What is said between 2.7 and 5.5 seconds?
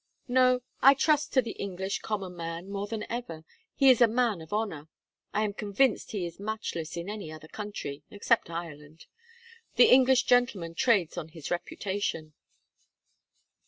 more than ever. He is a man of honour. I